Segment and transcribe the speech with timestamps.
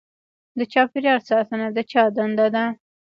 [0.57, 2.65] د چاپیریال ساتنه د چا دنده ده؟